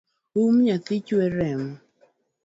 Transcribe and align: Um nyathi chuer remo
Um 0.41 0.55
nyathi 0.65 0.95
chuer 1.05 1.31
remo 1.37 1.69